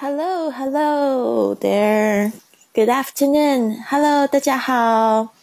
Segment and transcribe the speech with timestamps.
[0.00, 2.30] Hello, hello there.
[2.72, 3.82] Good afternoon.
[3.90, 5.34] Hello，大家好，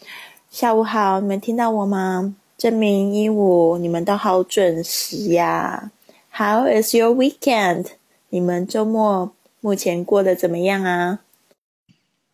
[0.49, 1.19] 下午好。
[1.19, 2.33] 你们听到我吗？
[2.57, 5.91] 证明一五，你们都好准时呀。
[6.31, 7.87] How is your weekend？
[8.29, 11.19] 你们周末目前过得怎么样啊？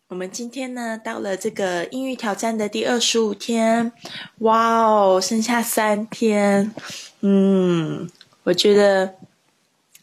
[0.06, 3.90] 我们今天呢，到了这个英语挑战的第二十五天。
[4.38, 6.72] 哇哦，剩下三天。
[7.22, 8.08] 嗯，
[8.44, 9.16] 我觉得。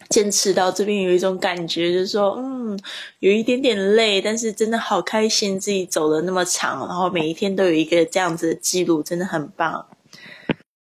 [0.09, 2.79] 坚持到这边有一种感觉，就是说，嗯，
[3.19, 9.85] 有一点点累，但是真的好开心，自己走了那么长，然后每一天都有一个这样子的记录，真的很棒。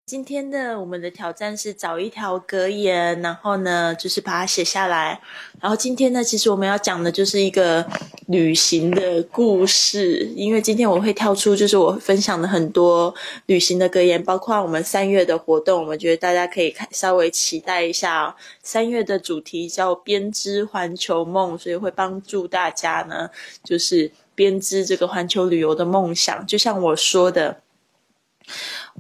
[0.05, 5.20] 今天的我们的挑战是找一条格言，然后呢，就是把它写下来。
[5.61, 7.87] 然后今天呢，其实我们要讲的就是一个
[8.27, 13.15] 旅行的故事，因为今天我会跳出，就是我分享的很多
[13.47, 18.37] 旅行的格言，包括我们三月的活动，我觉得大家可以看稍微期待一下。
[18.61, 23.30] 三月的主题叫编织环球梦，所以会帮助大家呢，
[23.62, 26.44] 就是编织这个环球旅游的梦想。
[26.44, 27.61] 就像我说的。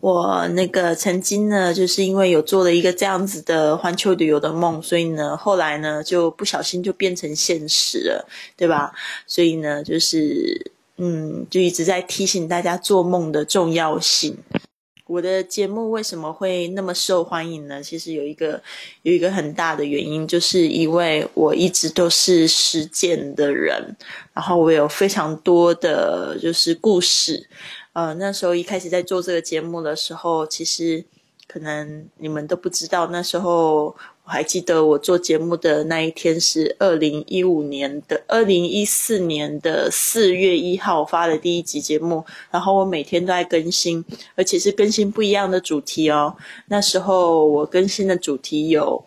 [0.00, 8.26] 我那个曾经呢，就是因为有做了一个这样子的环球旅游的梦，所以呢，后来呢就不小心就变成现实了，
[8.56, 8.92] 对吧？
[9.26, 14.36] 所以呢，就是嗯，就一直在提醒大家做梦的重要性。
[15.06, 17.82] 我的节目为什么会那么受欢迎呢？
[17.82, 18.60] 其实有一个
[19.02, 23.94] 有一个很大的原因，就是因为我一直都是实践的人，
[24.32, 27.46] 然后我有非常多的就是故事。
[27.92, 31.04] 呃，那时候一开始在做这个节目的时候，其实
[31.46, 33.06] 可能你们都不知道。
[33.08, 44.02] 那时候我还记得我做节目的那一天是二零一五年的二零一四年的四月一号发的第一集节目，然后我每天都在更新，
[44.36, 46.34] 而且是更新不一样的主题哦。
[46.68, 49.04] 那时候我更新的主题有，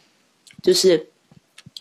[0.62, 1.08] 就是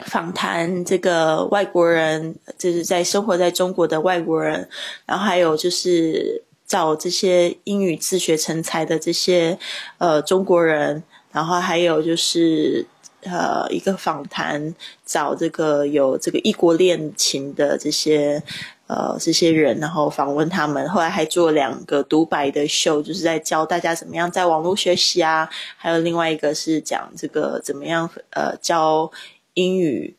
[0.06, 4.66] 访谈这个外国人，就是在生活在中国的外国人，
[5.04, 6.42] 然后还有就是。
[6.66, 9.58] 找这些英语自学成才的这些
[9.98, 12.86] 呃中国人，然后还有就是
[13.22, 14.74] 呃一个访谈，
[15.04, 18.42] 找这个有这个异国恋情的这些
[18.86, 20.88] 呃这些人，然后访问他们。
[20.88, 25.48] 后来还做两个独白的秀，就是在教大家怎么样在网络学习啊。
[25.76, 29.10] 还有另外一个是讲这个怎么样呃教
[29.54, 30.16] 英语，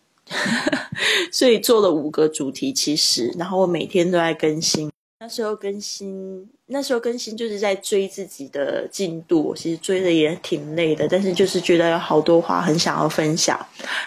[1.31, 4.91] 所以做了五个主题，其实然后我每天都在更新。
[5.17, 13.57] 那时候更新，那时候更新就是在追自己的进度，其实追的也挺累的，但是就是觉得有好多话很想要分享，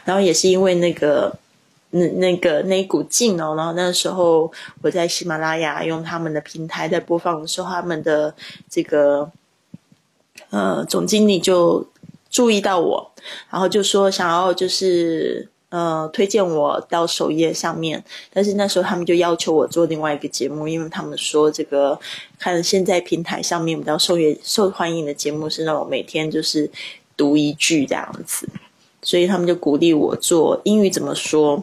[0.04, 1.34] 然后也是因为那个
[1.90, 4.52] 那那个那一股劲哦，然后那时候
[4.82, 8.34] 我在喜马拉雅用他们的平台在播放的时候，他们的
[8.68, 9.30] 这个
[10.50, 11.84] 呃总经理就
[12.30, 13.10] 注意到我，
[13.50, 15.48] 然后就说想要就是。
[15.70, 18.02] 呃，推荐我到首页上面，
[18.32, 21.98] 但是那时候他们就要求我做另外一个节目，因为他们说这个
[22.38, 26.70] 看现在平台上面比较受也受欢迎的节目是那种每天就是
[27.18, 28.48] 读一句这样子，
[29.02, 31.62] 所以他们就鼓励我做英语怎么说，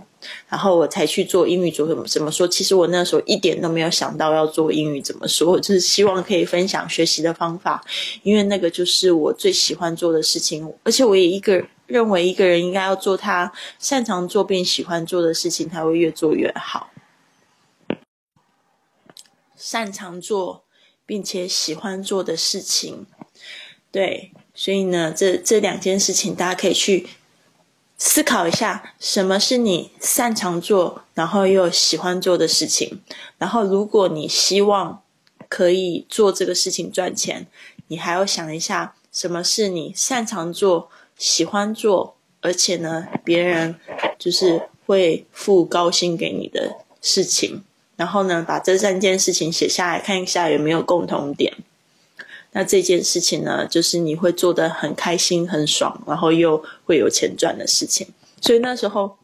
[0.49, 2.47] 然后我才去做英语做怎么怎么说。
[2.47, 7.83] 其实我那时候一点都没有想到要做英语怎么说， 就是希望可以分享学习的方法，
[8.21, 11.65] 因为那个就是我最喜欢做的事情，而且我也一个人。
[11.87, 16.89] 认为一个人应该要做他擅长做并喜欢做的事情，才会越做越好。
[19.55, 20.65] 擅长做
[21.05, 23.05] 并且喜欢做的事情，
[23.91, 27.07] 对，所以呢，这这两件事情大家可以去
[27.97, 33.01] 思考一下：什么是你擅长做，然后又喜欢做的事情？
[33.37, 35.01] 然后，如果你希望
[35.47, 37.47] 可以做这个事情赚钱，
[37.87, 40.89] 你还要想一下，什么是你擅长做？
[41.17, 43.75] 喜欢做，而且呢，别人
[44.19, 47.63] 就是会付高薪给你的事情，
[47.95, 51.53] 然后呢，把这三件事情写下来，看一下有没有共同点。
[52.51, 58.07] 那这件事情呢，就是你会做的很开心、很爽，然后又会有钱赚的事情。
[58.41, 59.17] 所以那时候，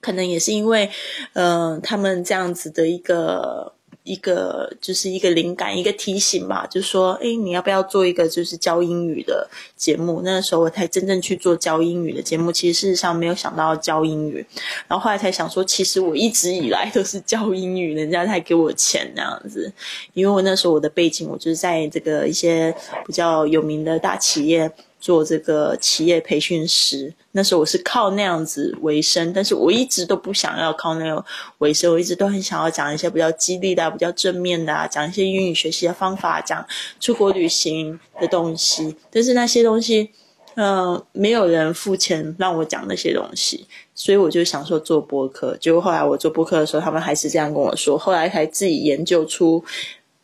[0.00, 0.90] 可能也是因为，
[1.34, 3.74] 嗯，他们这样子的一个。
[4.04, 10.20] 一个就是一个灵感，一个提醒吧，就说，哎，你要不要做一个就是教英语的节目？
[10.24, 12.50] 那时候我才真正去做教英语的节目。
[12.50, 14.44] 其实事实上没有想到要教英语，
[14.88, 19.72] 然后后来才想说，其实我一直以来都是教英语，人家才给我钱那样子。
[20.14, 22.74] 因为我那时候我的背景，我就是在这个一些
[23.06, 24.70] 比较有名的大企业。
[25.02, 31.24] 做这个企业培训师，那时候我是靠那样子为生，但是我一直都不想要靠那个
[31.58, 36.64] 为生，我一直都很想要讲一些比较激励的、比较正面的，讲一些英语学习的方法，讲
[37.00, 38.96] 出国旅行的东西。
[39.10, 40.08] 但是那些东西，
[40.54, 43.66] 嗯，没有人付钱让我讲那些东西，
[43.96, 45.56] 所以我就想说做播客。
[45.56, 47.98] 结果后来我做播客的时候，他们还是这样跟我说。
[47.98, 49.64] 后来才自己研究出，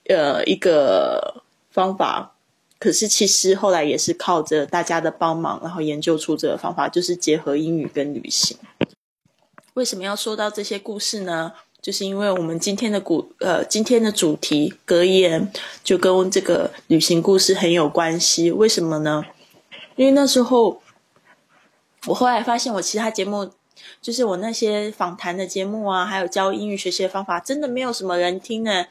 [0.07, 1.43] 呃，一个
[1.73, 2.37] 方法。
[2.79, 8.57] 可是其实后来也是靠着大家的帮忙，然后研究出这个方法，就是结合英语跟旅行。
[9.75, 11.53] 为什么要说到这些故事呢？
[11.81, 15.51] 就是因为我们今天的古呃今天的主题格言
[15.85, 18.51] 就跟这个旅行故事很有关系。
[18.51, 19.25] 为什么呢？
[19.95, 20.83] 因为那时候
[22.07, 23.49] 我后来发现，我其他节目
[24.03, 28.87] 就是我那些访谈的节目啊，还有教英语学习的方法，真的没有什么人听呢。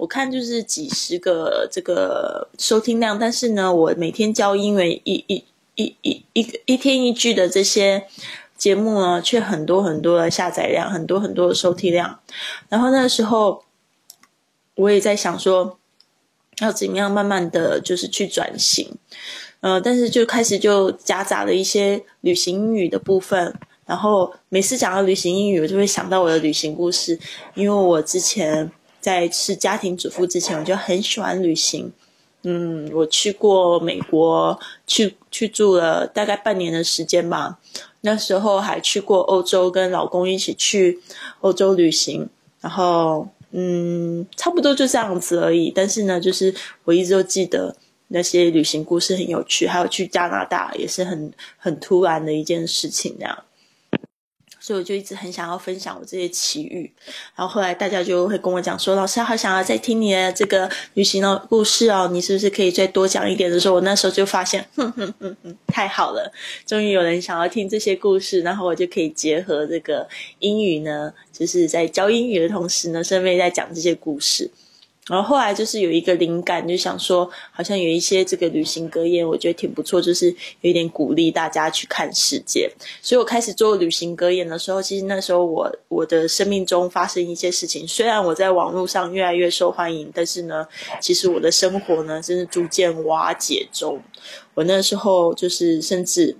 [0.00, 5.44] 我看就是几十个这个收听量，但是呢，我每天教英文一一
[5.74, 8.06] 一一一一天一句的这些。
[8.56, 12.20] 节目呢，却很多很多的下载量，很多很多的收听量。
[12.68, 13.64] 然后那时候，
[14.74, 15.78] 我也在想说，
[16.58, 18.98] 要怎么样慢慢的就是去转型。
[19.60, 23.54] 呃，但是就开始就夹杂了一些旅行英语的部分。
[23.86, 27.18] 然后每次讲到旅行英语，我就会想到我的旅行故事，
[27.54, 28.70] 因为我之前
[29.00, 31.92] 在是家庭主妇之前，我就很喜欢旅行。
[32.42, 37.58] 嗯，我去过美国，去去住了大概半年的时间吧。
[38.00, 40.98] 那时候还去过欧洲，跟老公一起去
[41.40, 42.28] 欧洲旅行。
[42.62, 45.70] 然后，嗯，差不多就这样子而已。
[45.74, 46.54] 但是呢，就是
[46.84, 47.76] 我一直都记得
[48.08, 53.38] 那些旅行故事很有趣，还有去加拿大也是很很突然的一件事情，那样。
[54.70, 56.88] 所以我就一直很想要分享我这些奇遇，
[57.34, 66.32] 然后后来大家就会跟我讲说：“老师，好想要再听你的这个旅行的故事哦，你是不是可以再多讲一点？”的时候，我那时候就发现，哼哼哼哼，太好了，
[66.64, 70.08] 终于有人想要听这些故事，然后我就可以结合这个
[70.38, 74.48] 英语呢，就是在教英语的同时呢，顺便在讲这些故事。
[75.10, 80.28] 然后后来就是有一个灵感，就想说，好像有一些这个旅行格言，我觉得挺不错，就是
[80.60, 82.70] 有一点鼓励大家去看世界。
[83.02, 90.64] 所以我开始做旅行格言的时候，其实那时候我我的生命中发生一些事情，虽然我在网络上越来越受欢迎，但是呢，
[91.00, 94.00] 其实我的生活呢，真是逐渐瓦解中。
[94.54, 96.36] 我那时候就是甚至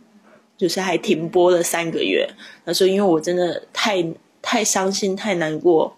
[0.57, 2.29] 就是还停播了三个月。
[2.65, 4.07] 那时候因为我真的太
[4.41, 5.97] 太伤心、太难过。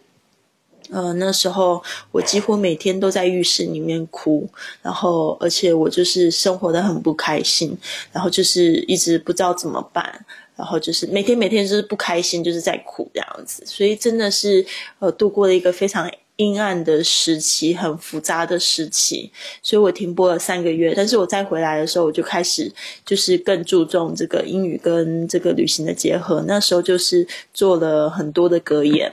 [0.92, 4.46] 呃，那时候我几乎每天都在浴室里面哭，
[4.82, 7.74] 然后而且我就是生活的很不开心，
[8.12, 10.24] 然后就是一直不知道怎么办，
[10.54, 14.64] 然后就是每天每天就是不开心，就是在哭这样子，所以真的是
[14.98, 22.70] 呃度过了一个非常阴暗的时期，很复杂的时期，所以我停播了三个月，但是我再回来的时候，我就开始
[23.06, 29.10] 就是更注重这个英语跟这个旅行的结合，那时候就是做了很多的格言，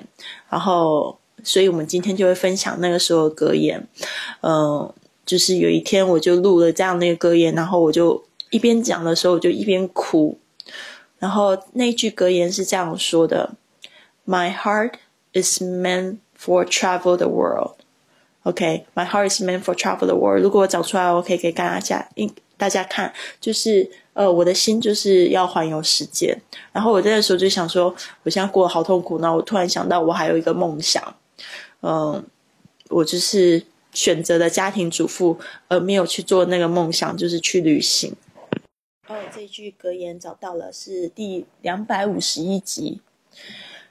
[0.50, 1.18] 然后。
[1.44, 3.88] 所以，我们今天就会分享那个时候的格言。
[4.42, 4.92] 嗯，
[5.26, 10.38] 就是有一天我就录了这样的一个格言，然后我就一边讲的时候，我就一边哭。
[11.20, 13.52] 然后那句格言是这样说的
[14.26, 14.94] ：“My heart
[15.34, 17.76] is meant for travel the world.”
[18.44, 20.42] OK，My heart is meant for travel the world。
[20.42, 26.38] 如果我找出来，我可以给大家应大家看，就是呃，我的心就是要环游世界。
[26.72, 27.94] 然后我那个时候就想说，
[28.24, 29.20] 我现在过得好痛苦。
[29.20, 31.04] 然后我突然想到，我还有一个梦想。
[31.82, 32.26] 嗯，
[32.90, 35.38] 我就是选择了家庭主妇，
[35.70, 38.14] 而没有去做那个梦想，就是去旅行。
[39.08, 43.00] 哦，这句格言找到了，是第两百五十一集，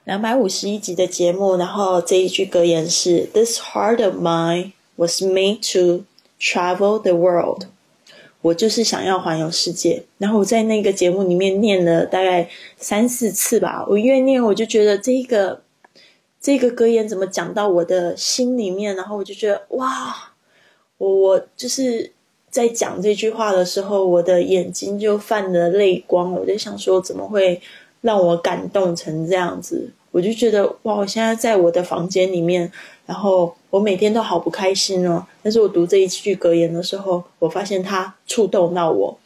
[0.03, 1.57] 两百五十一集的节目。
[1.57, 6.05] 然后这一句格言是：“This heart of mine was made to
[6.39, 7.65] travel the world。”
[8.41, 10.03] 我就是想要环游世界。
[10.19, 13.85] 然后我在那个节目里面念了大概三四次吧。
[13.89, 15.63] 我越念，我就觉得这一个。
[16.41, 18.95] 这个格言怎么讲到我的心里面？
[18.95, 20.31] 然后我就觉得哇，
[20.97, 22.11] 我我就是
[22.49, 26.31] 在讲这句话的时候，我的眼睛就泛了泪光。
[26.33, 27.61] 我就想说，怎么会
[28.01, 29.91] 让我感动成这样子？
[30.11, 32.71] 我就觉得哇，我现在在我的房间里面，
[33.05, 35.27] 然后我每天都好不开心哦。
[35.43, 39.19] 但是我读这一句格言的时候，我发现它触动到我。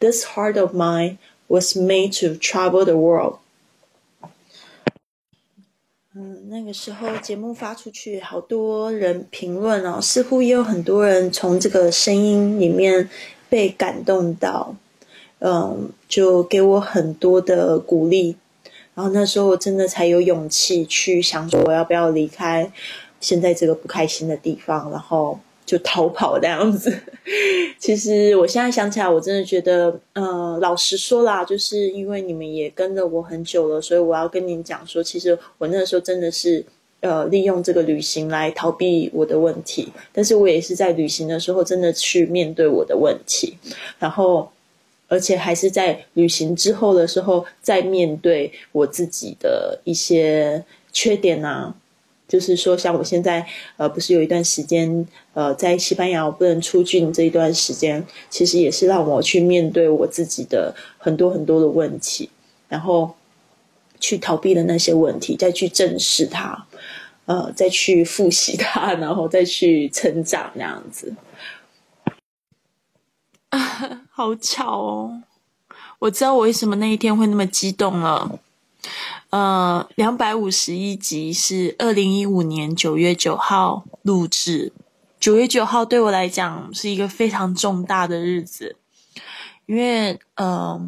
[0.00, 3.36] This heart of mine was made to travel the world.
[6.16, 13.10] 嗯，那个时候节目发出去，好多人评论哦，似乎也有很多人从这个声音里面
[13.48, 14.76] 被感动到，
[15.40, 18.36] 嗯，就给我很多的鼓励。
[18.94, 22.70] 然后那时候我真的才有勇气去想说，我要不要离开
[23.20, 25.40] 现在这个不开心的地方，然后。
[25.66, 26.94] 就逃跑这样子，
[27.78, 36.62] 其实我现在想起来，我真的觉得，呃，老实说啦，就是因为你们也跟着我很久了，所以我要跟您讲说，其实我那个时候真的是，
[37.00, 43.56] 呃，利用这个旅行来逃避我的问题，但是我也是在旅行的时候真的去面对我的问题，
[43.98, 44.50] 然后，
[45.08, 51.74] 而且还是在旅行之后的时候，再面对我自己的一些缺点啊。
[52.26, 62.30] 就是说，像我现在，呃，不是有一段时间，呃，在西班牙我不能出境这一段时间，其实也是让我去面对我自己的很多很多的问题，
[62.68, 63.14] 然后
[64.00, 66.66] 去逃避的那些问题，再去正视它，
[67.26, 71.14] 呃，再去复习它，然后再去成长，那样子。
[73.50, 75.22] 啊， 好巧哦！
[76.00, 78.40] 我知道我为什么那一天会那么激动了。
[79.34, 84.72] 呃，两百五十一集是二零一五年九月九号录制。
[85.18, 88.76] 九月九号对我来讲是一个非常重大的日子，
[89.66, 90.80] 因为呃，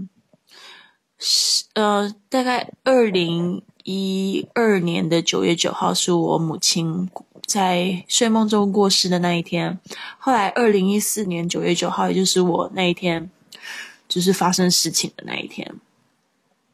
[1.19, 7.11] 是呃，大概二零一二年的九月九号是我母亲
[7.45, 9.81] 在睡梦中过世的那一天。
[10.21, 13.29] 后来二零一四年九月九号，也就是我那一天，
[14.07, 15.81] 就是发生事情的那一天。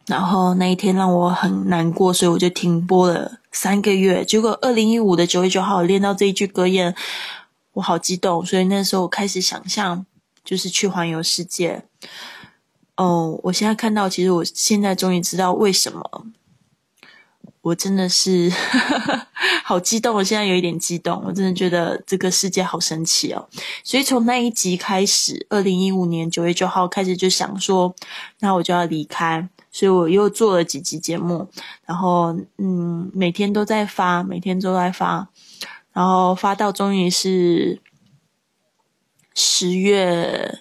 [0.06, 4.24] 然后那一天让我很难过，所以我就停播了三个月。
[4.24, 6.94] 结果二零一五的九月九号，我练到这一句格言，
[7.74, 8.44] 我好激动。
[8.44, 10.04] 所以那时候我开始想象，
[10.44, 11.84] 就是去环游世界。
[12.96, 16.26] 哦，我现在看到，其实我现在终于知道为什么，
[17.62, 18.52] 我真的是
[19.64, 20.16] 好激动。
[20.16, 23.48] 我现在有一点激动，我真的觉得这个世界好神奇哦。
[23.84, 27.94] 所以从那一集开始，二零一五年九月九号开始就想说，
[28.40, 29.48] 那我就要离开。
[29.72, 31.48] 所以我又做了几集节目，
[31.86, 35.26] 然后嗯，每天都在发，每天都在发，
[35.92, 37.80] 然后发到终于是
[39.34, 40.58] 十月，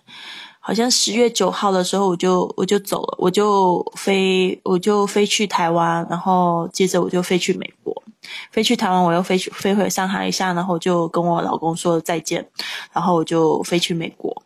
[0.61, 7.93] 好像十月九号的时候，我就我就走了，我就飞，我就飞去台湾，然后接着我就飞去美国，
[8.49, 12.49] 飞去台湾，我又飞去飞回上海一下，然后就跟我老公说再见，
[12.93, 14.41] 然后我就飞去美国。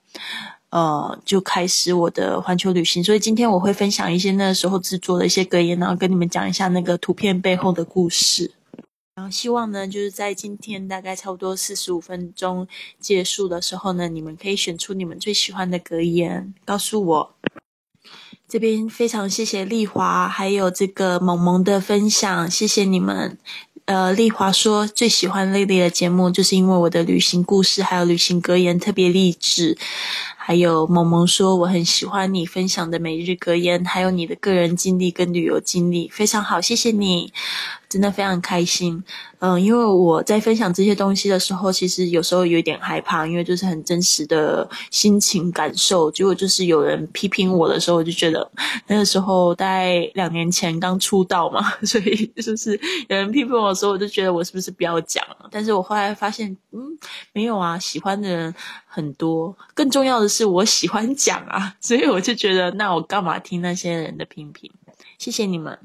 [0.76, 8.52] 呃，就开始我的环球旅行，所以今天我会分享一些那时候制作的一些格言，然后跟你们讲一下那个图片背后的故事。
[9.16, 12.68] 然后希望呢，就是在今天大概差不多四十五分钟
[13.00, 17.36] 结束的时候呢，你们可以选出你们最喜欢的格言，告诉我。
[18.46, 23.38] 这边非常谢谢丽华还有这个萌萌的分享，谢谢你们。
[23.86, 29.78] 呃，丽华说最喜欢丽丽的节目，就是因为我的旅行故事还有旅行格言特别励志。
[30.48, 37.34] 还有萌萌说我很喜欢你分享的每日格言，还有你的个人经历跟旅游经历，非常好，谢谢你，
[37.90, 39.04] 真的非常开心。
[39.40, 46.12] 嗯，因为我在分享这些东西的时候，其实有时候有点害怕，因为就是很真实的心情感受。
[46.12, 48.48] 结果就是有人批评我的时候，我就觉得
[48.86, 55.50] 那个时候大概两年前刚出道嘛， 所以就是有人批评我的时候，我就觉得我是不是不要讲了？
[55.52, 56.80] 但是我后来发现，嗯，
[57.34, 58.54] 没有啊，喜欢的人
[58.96, 64.72] 很多，更重要的是我喜欢讲啊，所以我就觉得，那我干嘛听那些人的批评？
[65.18, 65.78] 谢谢你们。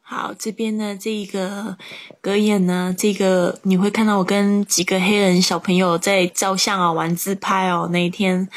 [0.00, 1.76] 好，这边呢，这一个
[2.22, 7.90] 格言呢，这个你会看到我跟几个黑人小朋友在照相啊，玩自拍哦。
[7.92, 8.48] 那一天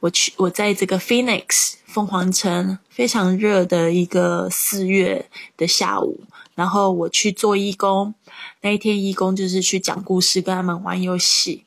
[0.00, 5.28] 我去，我在这个 Phoenix 凤凰城，非常热的一个四月
[5.58, 8.14] 的下午，然后我去做义工。
[8.62, 11.63] 那一天义工就是去讲故事，跟他们玩游戏，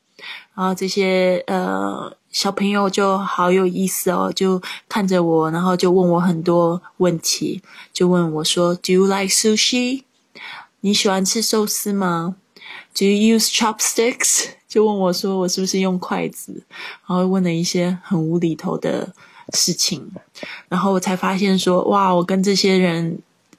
[0.57, 2.11] 然后这些呃。
[2.29, 10.03] 小朋友就好有意思哦，就看着我，然后就问我很多问题，就问我说：“Do you like sushi？
[10.81, 12.35] 你喜欢吃寿司吗
[12.93, 16.61] ？Do you use chopsticks？” 就问我说我是不是用筷子，
[17.07, 19.11] 然后问了一些很无厘头的
[19.53, 20.11] 事情，
[20.67, 23.17] 然后我才发现说：“哇，我跟这些人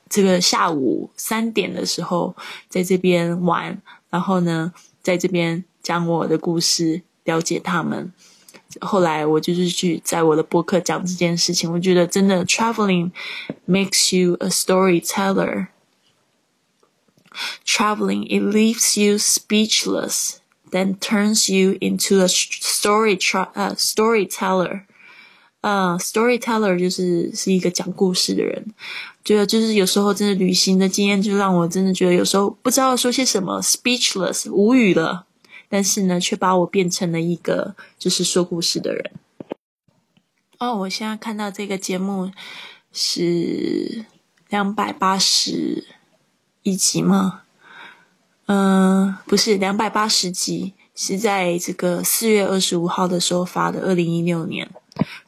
[0.09, 2.37] 这个下午三点的时候
[2.69, 3.77] 在这边玩，
[4.09, 8.13] 然后呢，在这边讲我的故事，了解他们。”
[8.83, 13.11] 后来我就是去在我的博客讲这件事情，我觉得真的 traveling
[13.67, 15.69] makes you a storyteller.
[17.65, 20.37] Traveling it leaves you speechless,
[20.71, 24.83] then turns you into a story tra 呃 storyteller.
[25.63, 28.75] 呃，storyteller 就是是一个讲故事的人。
[29.25, 35.25] 觉得就是有时候真的旅行的经验，就让我真的觉得有时候不知道说些什么，speechless 无语了。
[35.69, 39.13] 但是呢，却把我变成了一个就是说故事的人。
[40.59, 42.33] 哦，我现在看到这个节目
[42.93, 44.07] 是
[44.49, 45.87] 两百八十
[46.63, 47.43] 一集吗？
[48.47, 54.69] 嗯，不是，两百八十集是在这个四月二十五号的时候发的，二零一六年。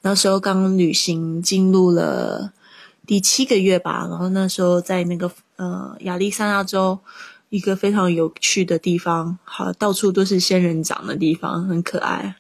[0.01, 2.53] 那时候刚旅行进入了
[3.07, 6.99] 第七个月吧，然后那时候在那个呃亚利桑那州。
[7.51, 12.37] 一个非常有趣的地方，好，到处都是仙人掌的地方，很可爱。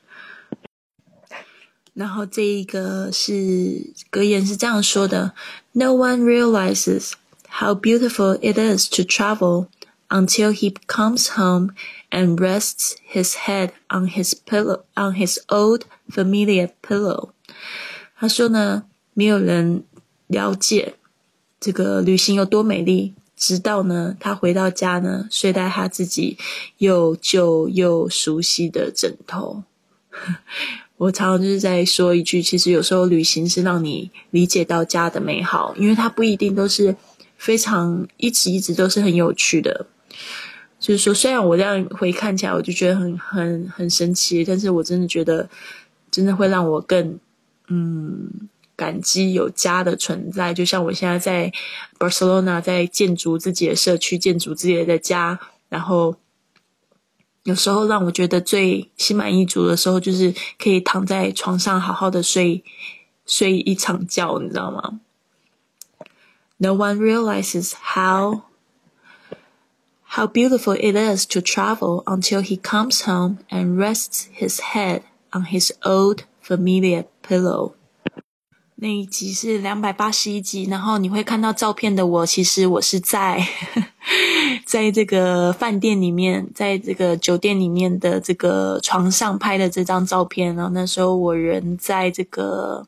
[1.92, 5.34] 然后这一个是格言是这样说的
[5.72, 7.12] ：No one realizes
[7.48, 9.66] how beautiful it is to travel
[10.08, 11.74] until he comes home
[12.10, 17.30] and rests his head on his pillow on his old familiar pillow。
[18.16, 19.82] 他说呢，没有人
[20.28, 20.94] 了解
[21.58, 26.36] 这个旅行有多美丽，直到呢他回到家呢，睡在他自己
[26.76, 29.64] 又旧又熟悉的枕头。
[30.98, 36.94] 我常常就是在说一句，其实有时候旅行是让你理解到家的美好，因为它不一定都是
[37.38, 39.86] 非常一直一直都是很有趣的。
[40.78, 45.48] 就是说，虽然我这样回看起来，我就觉得很很很神奇，但是我真的觉得，
[46.10, 47.18] 真的会让我更
[47.68, 48.28] 嗯
[48.80, 50.54] 感激有家的存在。
[50.54, 51.52] 就像我现在在
[51.98, 56.16] Barcelona 在建筑自己的社区，建筑自己的家，然后。
[57.44, 62.62] 有时候让我觉得最心满意足的时候，就是可以躺在床上好好的睡
[63.24, 65.00] 睡一场觉，你知道吗
[66.58, 68.42] ？No one realizes how
[70.10, 75.00] how beautiful it is to travel until he comes home and rests his head
[75.32, 77.72] on his old familiar pillow.
[78.80, 83.46] 那一集是两百八十一集，然后你会看到照片的我，其实我是在
[84.64, 90.56] 在这个饭店里面，在这个酒店里面的这个床上拍的这张照片。
[90.56, 92.86] 然后那时候我人在这个。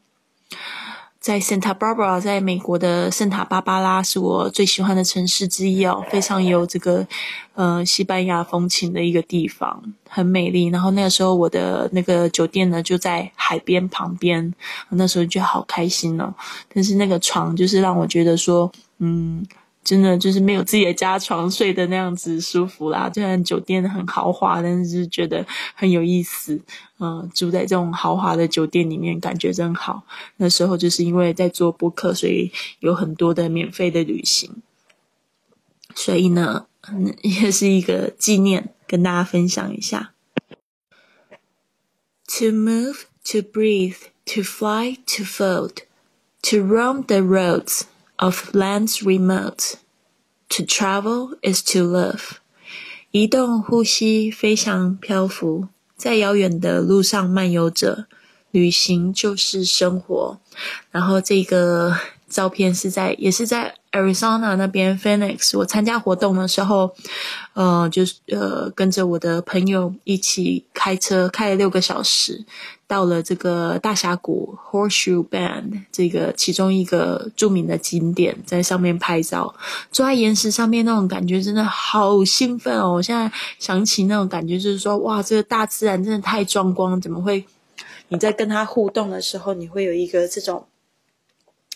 [1.23, 7.07] 在 Santa Barbara，在美国的圣塔芭芭拉是我最喜欢的城市之一哦，非常有这个
[7.55, 10.67] 呃西班牙风情的一个地方，很美丽。
[10.67, 14.52] 然后那个时候我的那个酒店呢就在海边旁边，
[14.91, 16.35] 那时候就好开心哦。
[16.75, 19.47] 但是那个床就是让我觉得说，嗯。
[19.85, 23.11] 真的就是没有自己的家床睡的那样子舒服啦。
[23.12, 26.61] 虽然酒店很豪华，但是觉得很有意思。
[27.01, 30.05] 嗯，住在这种豪华的酒店里面，感觉真好。
[30.37, 34.62] 那时候就是因为在做播客，所以有很多的免费的旅行。
[35.97, 36.67] 所以呢，
[37.23, 40.12] 也是一个纪念，跟大家分享一下。
[42.38, 45.83] To move, to breathe, to fly, to fold,
[46.42, 47.83] to roam the roads.
[48.22, 49.74] Of lands remote.
[50.50, 52.37] To travel is to live.
[53.11, 58.06] 移动、呼吸、飞翔、漂浮，在遥远的路上漫游着。
[58.50, 60.38] 旅行就是生活。
[60.90, 61.96] 然后这个
[62.28, 65.56] 照片是在，也是在 Arizona 那边 Phoenix。
[65.56, 66.94] 我参加活动的时候，
[67.54, 72.44] 呃，就是呃，跟着我的朋友一起开车，开了六个小时。
[72.92, 79.55] 到了这个大峡谷 Horseshoe Bend 这个其中一个著名的景点，在上面拍照，
[79.90, 82.92] 坐在岩石上面那种感觉真的好兴奋哦！
[82.92, 87.42] 我现在想起那种感觉，就是说，哇，这个大自然真的太壮观，怎么会？
[88.09, 90.66] 你在跟他互动的时候，你会有一个这种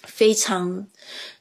[0.03, 0.87] 非常，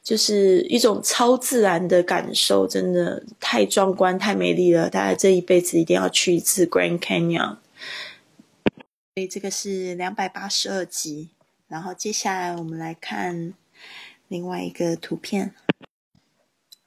[0.02, 4.88] 就是一种超自然的感受，真的太壮观、太美丽了！
[4.88, 7.56] 大家这一辈子一定要去一次 Grand Canyon。
[9.16, 11.30] 所以这个是两百八十二集，
[11.68, 13.54] 然后接下来我们来看
[14.28, 15.54] 另外一个图片。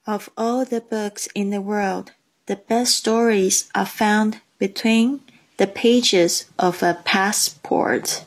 [0.03, 2.09] Of all the books in the world,
[2.45, 5.21] the best stories are found between
[5.57, 8.19] the pages of a passport。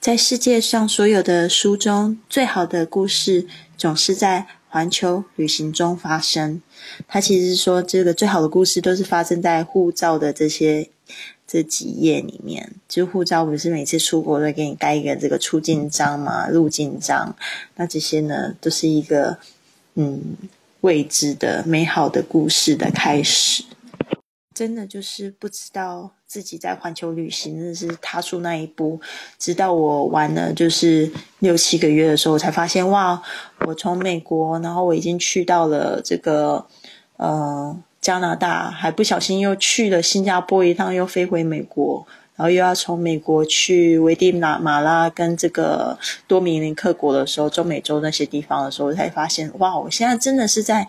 [0.00, 6.62] 在世界上所有的书中，最好的故事总是在环球旅行中发生。
[7.06, 10.88] 他其实是说，这个最好的故事都是发生在护照的这些。
[11.52, 17.36] 这几页里面，就护照不是每次出国都给你盖一个这个出境章嘛、入境章？
[17.76, 19.36] 那这些呢，都是一个
[19.96, 20.34] 嗯
[20.80, 23.64] 未知的美好的故事的开始。
[24.54, 28.98] 真的就是不知道自己在环球旅行，真的是踏出那一步。
[29.38, 33.22] 直到我玩了就是六七个月的时候，我才发现哇，
[33.66, 36.66] 我从美国，然后我已经去到了这个
[37.18, 37.78] 呃。
[38.02, 50.88] 加拿大还不小心又去了新加坡一趟，又飞回美国，然后又要从美国去危地马拉跟这个多米尼克国的时候，中美洲那些地方的时候，才发现哇，我现在真的是在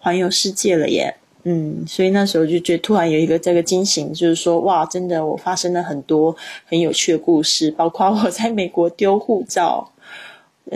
[0.00, 1.14] 环游世界了耶！
[1.44, 9.92] 嗯，所以那时候就觉得突然有一个这个惊醒，就是说哇，真的我发生了很多很有趣的故事，包括我在美国丢护照，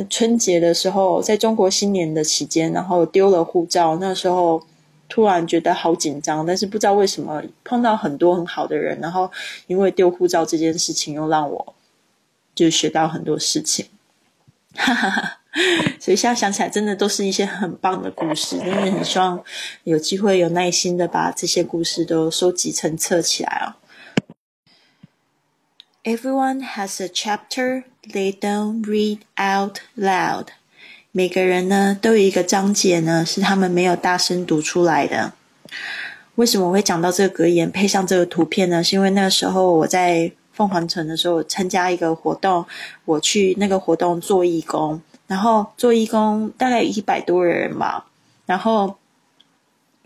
[0.09, 4.63] 春节的时候，在中国新年的期间，然后丢了护照，那时候。
[5.17, 9.33] 突然觉得好紧张，但是不知道为什么碰到很多很好的人，然后
[9.67, 11.75] 因为丢护照这件事情又让我
[12.55, 13.87] 就学到很多事情，
[14.75, 15.41] 哈哈哈。
[15.99, 19.43] 所以现在想起来，真的都是一些很棒的故事，真的很希望
[19.85, 23.79] 有机会有耐心的把这些故事都收集成册起来啊。
[26.05, 30.49] Everyone has a chapter they don't read out loud。
[31.17, 35.33] 每个人呢都有一个章节呢是他们没有大声读出来的。
[36.35, 38.85] 为什么我会讲到这个格言，配上这个图片呢？
[38.85, 42.67] 是因为那个时候我在凤凰城的时候参加一个活动，
[43.07, 48.05] 我去那个活动做义工，然后做义工大概一百多人吧，
[48.45, 48.95] 然后。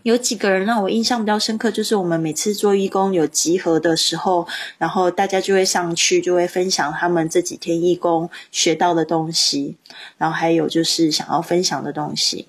[0.03, 9.75] 有几个人让我印象比较深刻，就是我们每次做义工有集合的时候，然后大家就会上去，就会分享他们这几天义工学到的东西，
[10.17, 12.47] 然后还有就是想要分享的东西。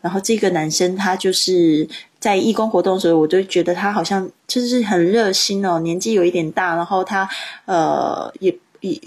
[0.00, 1.88] 然后这个男生他就是
[2.18, 7.28] 在义工活动的时候，我就觉得他好像就是很热心哦，年纪有一点大，然后他
[7.66, 8.56] 呃也。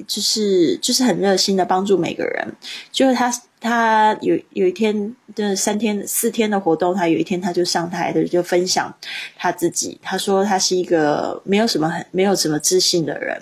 [0.07, 2.55] 就是就是很热心的帮助每个人，
[2.91, 8.93] 就是他他有有一天就是三天四天的活动，他有一天他就上台的就分享
[9.36, 13.41] 他自己，他说他是一个没有什么很没有什么自信的人，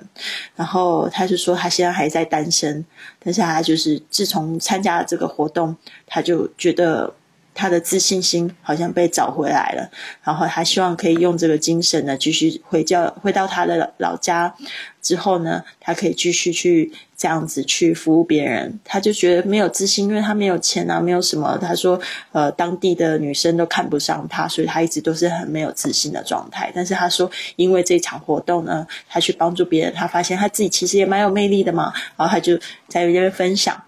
[0.55, 2.85] 然后他就说他现在还在单身，
[3.23, 5.75] 但是他就是自从参加了这个活动，
[6.07, 7.13] 他就觉得。
[7.55, 9.89] 他的自信心好像被找回来了，
[10.23, 14.53] 然后他希望可以用这个精神呢，继续回教回到他的老家
[15.01, 18.79] 之后呢，他可以继续去这样子去服务别人。
[18.83, 21.57] 他就觉得没有自信，因为他没有钱啊，没有什么。
[21.61, 21.97] 他说，
[22.33, 26.69] 呃，当地的女生都看不上他，所以他一直都是很没有自信的状态。
[26.75, 31.93] 但是他说，因为这场活动呢，他去帮助别人，他发现他自己其实也蛮有魅力的嘛。
[32.17, 32.57] 然后他就
[32.89, 33.81] 在那边分享。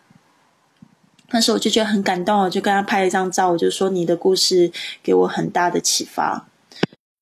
[1.32, 4.72] 那时候我就觉得很感动，我就跟他拍了一张照，我就说你的故事
[5.04, 6.48] 给我很大的启发。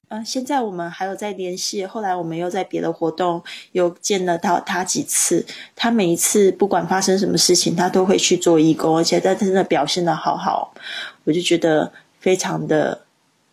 [0.10, 5.44] 嗯，现在我们还有在联系，后来我们又在别的活动又见了到他几次。
[5.76, 10.76] 他每一次不管发生什么事情，他都会去做义工，而且他真的表现的好好，
[11.24, 13.02] 我就觉得非常的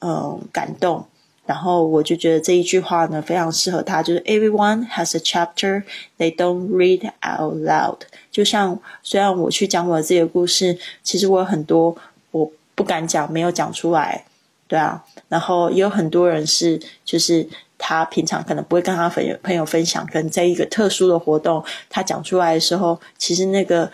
[0.00, 1.06] 嗯感动。
[1.46, 5.84] 然后我就觉得这一句话呢，非常适合他，就是 Everyone has a chapter
[6.18, 8.00] they don't read out loud。
[8.32, 11.96] 就像虽然我去讲我自己的故事，其实我有很多
[12.32, 14.24] 我不敢讲，没有讲出来，
[14.66, 15.04] 对啊。
[15.28, 23.92] 然后也有很多人是，就是他平常可能不会跟他朋友朋友分享，可能在一个特殊的活动，他讲出来的时候，其实那个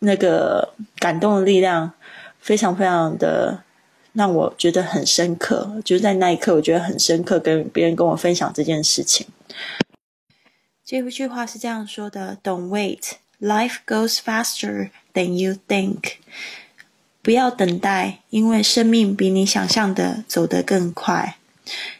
[0.00, 1.92] 那个感动的力量，
[2.40, 3.62] 非常非常的。
[4.14, 9.24] 让我觉得很深刻，就是在那一刻，我觉得很深刻，跟别人跟我分享这件事情。
[10.84, 16.17] 这一句话是这样说的：“Don't wait, life goes faster than you think。”
[17.21, 21.37] 不要等待，因为生命比你想象的走得更快。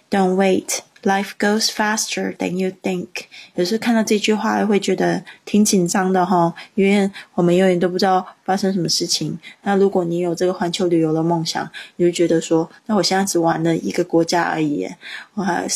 [0.09, 0.79] Don't wait.
[1.02, 3.06] Life goes faster than you think。
[3.54, 9.38] 有时候看到这句话会觉得挺紧张的哈，因为我们永远都不知道发生什么事情。
[9.62, 14.88] 那如果你有这个环球旅游的梦想，你就觉得说，那我现在只玩了一个国家而已，
[15.34, 15.66] 我还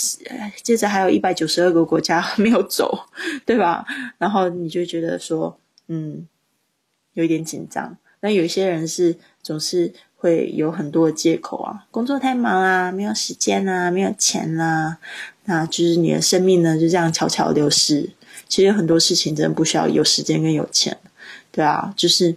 [0.62, 3.06] 接着还有一百九十二个国家没有走，
[3.46, 3.85] 对吧？
[4.18, 5.56] 然后你就觉得说，
[5.88, 6.26] 嗯，
[7.14, 7.96] 有一点紧张。
[8.20, 9.92] 那有些人是总是。
[10.22, 14.98] 会有很多借口啊，工作太忙啊，没有时间啊，没有钱啦，
[15.46, 18.08] 那就是你的生命呢就这样悄悄流失。
[18.46, 20.96] 其实很多事情真的不需要有时间跟有钱，
[21.50, 22.37] 对啊，就是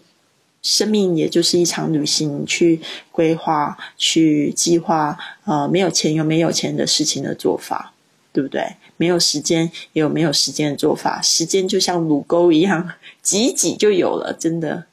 [0.64, 7.94] 生命也就是一场旅行，去规划、去计划，呃，没有钱有没有钱的事情的做法，
[8.34, 8.78] 对不对？
[8.98, 12.90] 没有时间也有没有时间的做法，时间就像乳沟一样，
[13.22, 14.86] 挤挤就有了，真的。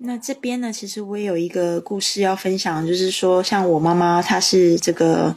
[0.00, 5.34] 那这边呢，其实我也有一个故事要分享，就是说，像我妈妈，她是这个，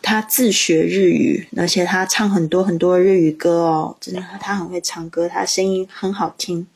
[0.00, 6.66] 她自学日语，而且她唱很多很多日语歌哦，真的，她很会唱歌，她声音很好听，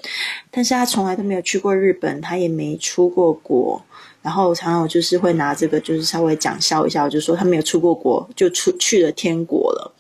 [0.51, 3.83] 但是她从来都没有去过日本，她也没出过国，
[4.21, 9.91] 然后常常我就是会拿这个，就是稍微讲笑一下，我就说她没有出过国，就出去了天国了，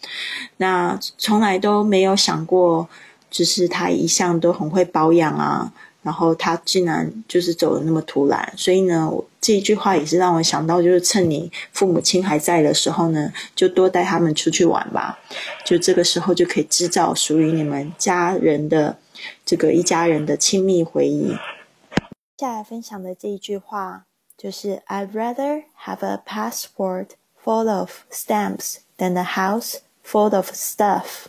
[0.59, 2.87] 那从来都没有想过，
[3.31, 5.72] 就是她一向都很会保养啊。
[6.07, 15.19] 然后他竟然就是走的那么突然，所以呢，这一句话也是让我想到，就是趁你父母亲还在的时候呢，就多带他们出去玩吧，
[15.64, 18.97] 就这个时候就可以制造属于你们家人的
[19.45, 21.35] 这个一家人的亲密回忆。
[22.37, 24.05] 接下来分享的这一句话
[24.38, 27.07] 就是 "I'd rather have a passport
[27.45, 31.25] full of stamps than a house full of stuff。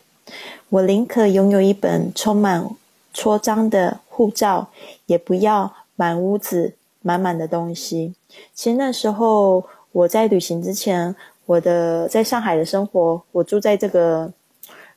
[0.70, 2.70] 我宁可拥有一本充满
[3.12, 4.02] 戳章的。
[4.18, 4.68] 护照
[5.06, 8.16] 也不要满屋子满满的东西。
[8.52, 14.34] 其实那时候我在旅行之前，我的在上海的生活，我住在这个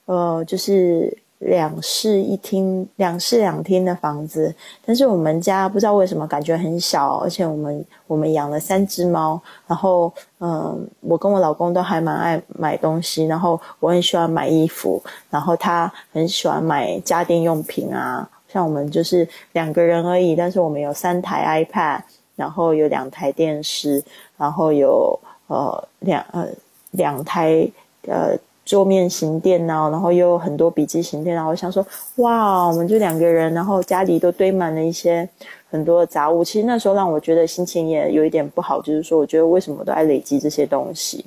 [0.06, 4.54] 呃，就是两室一厅、两室两厅的房子，
[4.84, 22.00] 但是我们家不知道为什么感觉很小，而且我们我们养了三只猫，然后嗯，我跟我老公都还蛮爱买东西，然后我很喜欢买衣服，然后他很喜欢买家电用品啊，像我们就是两个人而已，但是我们有三台 iPad，
[22.36, 24.02] 然后有两台电视，
[24.36, 26.46] 然后有呃两呃
[26.90, 27.68] 两台
[28.06, 28.36] 呃。
[28.62, 31.48] 桌面型电脑，然后又有很多笔记型电脑。
[31.48, 31.84] 我想说，
[32.16, 35.28] 哇，我们就两个人，然后家里都堆满了一些
[35.70, 36.44] 很多的杂物。
[36.44, 41.24] 其实那时候让我觉得心情也有一点不好，就是说，我觉得为什么都爱累积这些东西，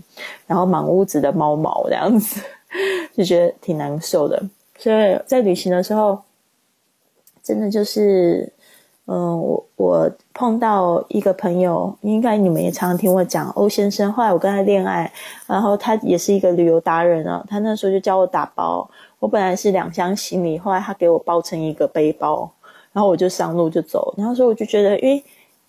[0.48, 2.40] 然后满屋子的猫毛这样子，
[3.14, 4.42] 就觉得挺难受的。
[4.78, 6.18] 所以在旅行的时候，
[7.44, 8.52] 真的就是。
[9.06, 14.10] 嗯，我我碰到一个朋友，应该你们也常常听我讲欧先生。
[14.14, 15.12] 后来我跟他恋爱，
[15.46, 17.44] 然后他也是一个旅游达人啊。
[17.50, 18.90] 他那时候就教我打包。
[19.20, 22.50] 我本来是两箱行李，后来他给我包成一个背包，
[22.94, 24.14] 然后我就上路就走。
[24.18, 25.22] 然后说我就觉得，诶，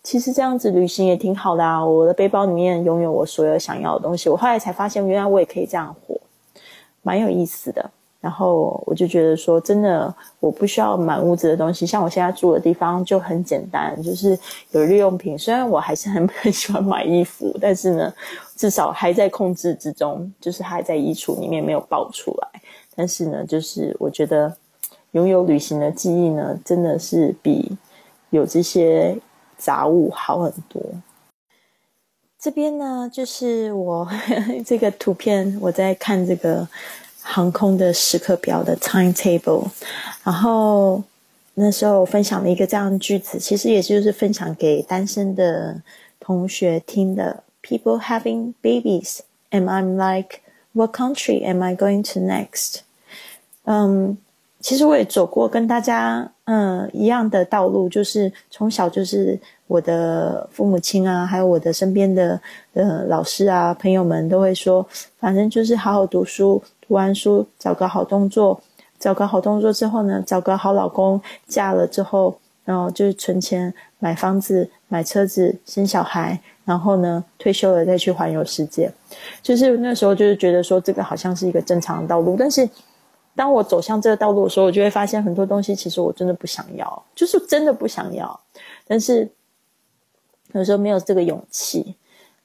[0.04, 1.84] 其实这样子旅行也挺好的啊。
[1.84, 4.30] 我的背包里面拥有我所有想要的东西。
[4.30, 6.16] 我后来才发现，原来我也可以这样活，
[7.02, 7.90] 蛮有意思的。
[8.24, 11.86] 然后我就觉得说，真的，我不需要满屋子的东西。
[11.86, 14.36] 像我现在住的地方就很简单，就是
[14.70, 15.38] 有日用品。
[15.38, 18.10] 虽然我还是很 很喜欢买衣服，但是呢，
[18.56, 22.62] 至少还在控制之中，就是还在衣橱里面没有爆出来。
[22.96, 24.56] 但是呢，就是我觉得
[25.10, 27.76] 拥有旅行的记忆呢，真的是比
[28.30, 29.14] 有这些
[29.58, 30.80] 杂物好很多。
[32.40, 34.08] 这边呢，就是我
[34.64, 36.66] 这个图片，我在看这个。
[37.26, 39.66] 航空的时刻表的 timetable，
[40.22, 41.02] 然后
[41.54, 45.80] 那时候我分享了一个这样的句子，其实也就是分享给单身的
[46.20, 47.42] 同学听的。
[47.66, 50.40] People having babies, am I like,
[50.74, 52.80] what country am I going to next?
[53.64, 54.18] 嗯，
[54.60, 62.38] 其实我也走过跟大家嗯一样的道路，就是从小就是我的父母亲啊，还有我的身边的
[62.74, 64.86] 呃老师啊朋友们都会说，
[65.18, 66.62] 反正就是好好读书。
[66.86, 68.60] 读完书，找个好工作，
[68.98, 78.92] 找个好工作之后呢，找个好老公，嫁了之后，然后就是存钱买房子、买车子、生小孩，然后呢，退休了再去环游世界。
[79.42, 82.36] 就是那时候就是觉得说，这个好像是一个正常的道路。
[82.38, 82.68] 但是，
[83.34, 88.38] 当我走向这个道路的时候，我就会发现很多东西其实我真的不想要，就是真的不想要。
[88.86, 89.28] 但是
[90.52, 91.94] 有时候没有这个勇气。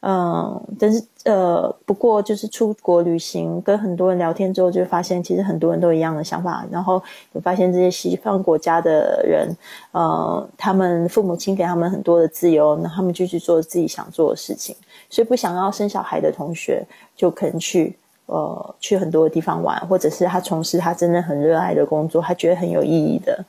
[0.02, 6.66] 嗯，但是呃，不过就是出国旅行，跟很多人聊天之后，就发现其实很多人都一样的想法。
[6.72, 9.54] 然后我发现这些西方国家的人，
[9.92, 14.74] 呃，他们父母亲给他们很多的自由，那他们就去做自己想做的事情。
[15.10, 16.82] 所以不想要生小孩的同学，
[17.14, 17.94] 就可能去
[18.28, 23.44] 呃去很多的地方玩，或者是他从事他真的很热爱的工作，他觉得很有意义的，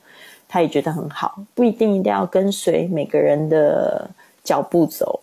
[0.49, 4.09] 他也觉得很好，不一定一定要跟随每个人的
[4.43, 5.21] 脚步走。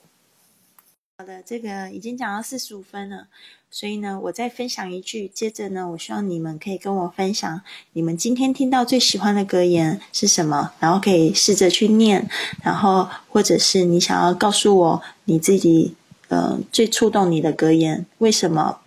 [1.20, 3.26] 好的，这个已经讲到四十五分了，
[3.72, 5.26] 所以呢，我再分享一句。
[5.26, 7.60] 接着呢，我希望你们可以跟我分享
[7.94, 12.30] 你们今天听到最喜欢的格言是什么，然后可以试着去念，
[12.62, 15.96] 然后或者是你想要告诉我你自己，
[16.28, 18.78] 呃，最触动你的格言，为什么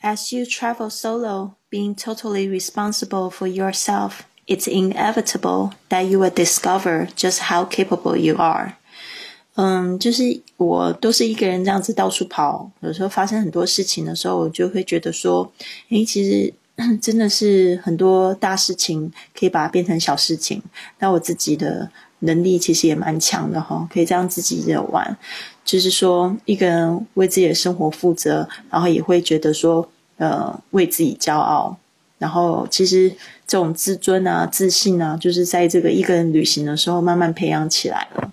[0.00, 7.08] ？As you travel solo, being totally responsible for yourself, it's inevitable that you will discover
[7.14, 8.76] just how capable you are.
[9.62, 15.52] 嗯，就是我都是一个人这样子到处跑，有时候发生很多事情的时候，我就会觉得说，
[15.90, 16.54] 诶，其实
[16.98, 20.62] 真的是很多大事情可以把它变成小事情。
[21.00, 25.14] 那我自己的能力其实也蛮强的哈，可以这样自己的玩，
[25.62, 31.76] 就是说一个人为自己的生活负责，然后也会觉得说，呃，为自己骄傲。
[32.16, 33.10] 然后其实
[33.46, 38.32] 这种自尊啊、自信啊，就是在这个一个人旅行的时候慢慢培养起来了。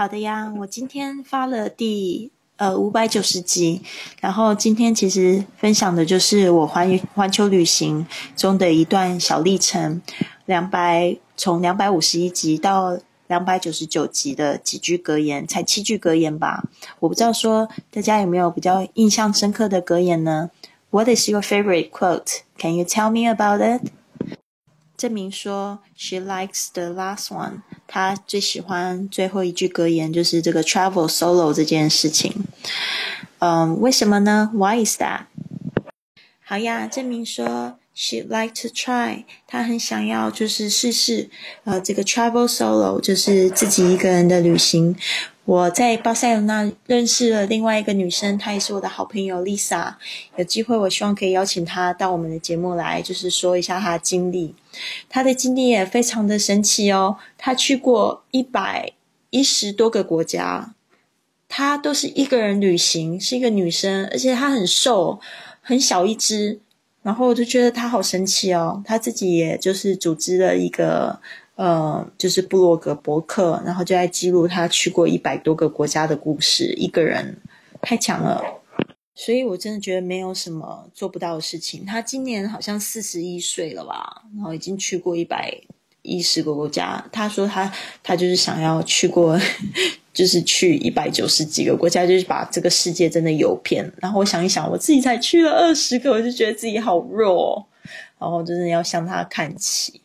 [0.00, 3.82] 好的呀，我今天发了第呃五百九十集，
[4.22, 10.00] 然后今天其实分享的就是我环环球旅行中的一段小历程，
[10.46, 16.64] 两百从两百五十一集到两百九十九集的几句格言，才七句格言吧？
[17.00, 20.50] 我不知道说大家有没有比较印象深刻的格言呢
[20.88, 22.38] ？What is your favorite quote?
[22.56, 23.90] Can you tell me about it?
[25.00, 27.62] 证明说，She likes the last one。
[27.86, 32.44] 她最喜欢最后一句格言，就是这个 travel solo 这件事情。
[33.38, 35.22] 嗯，为什么呢？Why is that？
[36.44, 41.30] 好呀，证明说 she like to try，她很想要就是试试，
[41.64, 44.94] 呃，这个 travel solo 就是自己一个人的旅行。
[45.50, 49.94] 我在巴塞罗那认识了另外一个女生，她也是我的好朋友 Lisa。
[50.36, 54.54] 有机会，我希望可以邀请她到我们的节目来，就是说一下她的经历。
[55.08, 58.92] 她的经历也非常的神奇哦，她去过一百
[59.30, 60.72] 一十多个国家，
[61.48, 65.18] 她都是一个人旅行，是一个女生，而且她很瘦，
[65.60, 66.60] 很小一只。
[67.02, 71.18] 然后我就觉得她好神奇哦，她自己也就是组织了一个。
[71.60, 76.72] 呃，就是布洛格博客，然后就在记录他去过一百多个国家的故事。
[76.78, 77.36] 一个人
[77.82, 78.42] 太强了，
[79.14, 81.84] 所以我真的觉得没有什么做不到的事情。
[81.84, 85.54] 他今年好像四十一岁了吧，然后已经去过一百
[86.00, 87.04] 一十个国家。
[87.12, 87.70] 他说他
[88.02, 89.38] 他就是想要去过，
[90.14, 93.84] 就是去一百九十几个国家，就是把这个世界真的游遍。
[93.98, 97.66] 然后我想一想，我自己才去了二十个，我就觉得自己好弱，
[98.18, 100.00] 然后真的要向他看齐。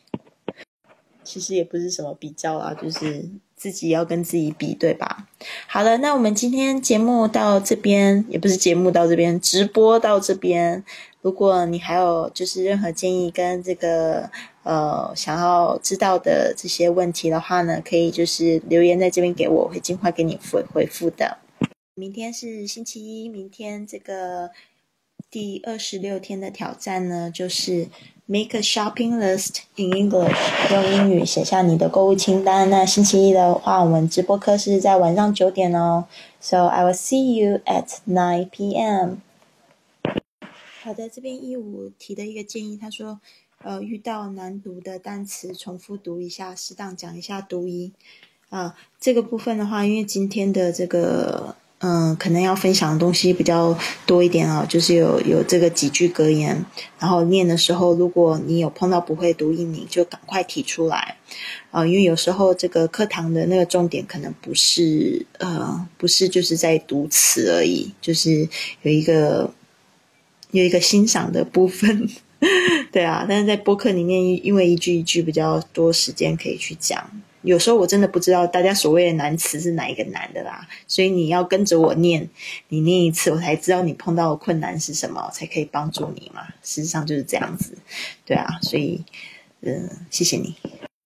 [1.35, 5.27] 其实也不是什么比较啊，就是自己要跟自己比，对吧？
[5.67, 10.85] 好了，那我们今天节目到这边，也不是节目到这边，直播到这边。
[11.19, 14.29] 如果你还有就是任何建议跟这个
[14.63, 21.39] 呃想要知道的这些问题的话呢，可以就是留言在这边给我，我会尽快给你回回复的。
[21.95, 24.51] 明天是星期一，明天这个
[25.29, 27.89] 第二十六天的挑战呢，就是。
[28.27, 30.35] Make a shopping list in English，
[30.71, 32.67] 用英语写下你的购物清单。
[32.71, 36.05] 那星期一的话，我们直播课是在晚上九点哦。
[36.41, 39.17] So I will see you at nine p.m.
[40.81, 43.19] 好的，这边一五提的一个建议，他说，
[43.63, 47.93] 呃，遇到难读的单词，重复读一下，适当讲一下读音。
[48.49, 51.55] 啊，这个部分的话，因为今天的这个。
[51.79, 56.65] 嗯，可能要分享的东西比较多一点啊，就是有有这个几句格言，
[56.97, 61.17] 然后念的时候，如果你有碰到不会读音，你就赶快提出来。
[61.71, 68.47] 啊，因为有时候这个课堂的那个重点可能不是呃，不是就是在读词而已，就是
[68.81, 69.53] 有一个
[70.51, 72.09] 有一个欣赏的部分，
[72.93, 77.11] 对啊，但是在播客里面，因为一句一句比较多时间可以去讲。
[77.45, 82.27] 有时候我真的不知道大家所谓的难词是哪一个难的啦，所以你要跟着我念，
[82.69, 86.41] 你念一次，我才知道你碰到的困难是什么，才可以帮助你嘛。
[86.63, 87.77] 事实上就是这样子，
[88.25, 89.03] 对啊，所以，
[89.61, 90.55] 嗯，谢谢你。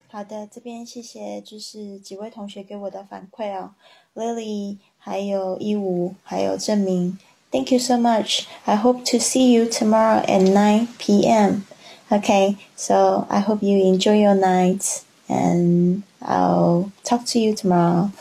[0.08, 3.71] 好的，这边谢谢，就是几位同学给我的反馈哦
[4.15, 7.19] ，Lily，还有一五，还有证明
[7.52, 8.45] ，Thank you so much.
[8.63, 11.63] I hope to see you tomorrow at 9 p.m.
[12.10, 16.04] Okay, so I hope you enjoy your night and.
[16.21, 18.12] I'll talk to you tomorrow.